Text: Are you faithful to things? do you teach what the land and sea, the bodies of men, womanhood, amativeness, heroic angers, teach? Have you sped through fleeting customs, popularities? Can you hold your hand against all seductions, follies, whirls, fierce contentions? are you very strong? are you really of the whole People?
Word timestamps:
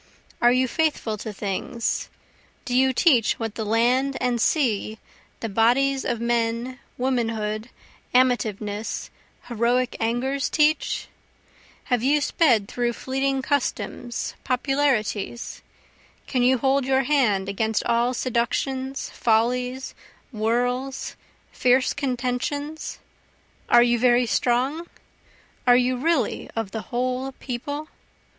Are 0.41 0.51
you 0.51 0.67
faithful 0.67 1.15
to 1.19 1.31
things? 1.31 2.09
do 2.65 2.75
you 2.75 2.91
teach 2.91 3.33
what 3.37 3.53
the 3.53 3.63
land 3.63 4.17
and 4.19 4.41
sea, 4.41 4.97
the 5.41 5.47
bodies 5.47 6.03
of 6.05 6.19
men, 6.19 6.79
womanhood, 6.97 7.69
amativeness, 8.11 9.11
heroic 9.43 9.95
angers, 9.99 10.49
teach? 10.49 11.07
Have 11.83 12.01
you 12.01 12.19
sped 12.19 12.67
through 12.67 12.93
fleeting 12.93 13.43
customs, 13.43 14.33
popularities? 14.43 15.61
Can 16.25 16.41
you 16.41 16.57
hold 16.57 16.83
your 16.83 17.03
hand 17.03 17.47
against 17.47 17.83
all 17.83 18.15
seductions, 18.15 19.11
follies, 19.13 19.93
whirls, 20.31 21.15
fierce 21.51 21.93
contentions? 21.93 22.97
are 23.69 23.83
you 23.83 23.99
very 23.99 24.25
strong? 24.25 24.87
are 25.67 25.77
you 25.77 25.95
really 25.95 26.49
of 26.55 26.71
the 26.71 26.81
whole 26.89 27.33
People? 27.33 27.87